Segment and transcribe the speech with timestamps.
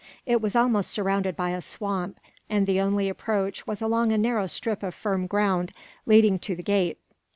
[0.25, 2.19] It was almost surrounded by a swamp,
[2.49, 5.73] and the only approach was along a narrow strip of firm ground,
[6.07, 6.97] leading to the gate.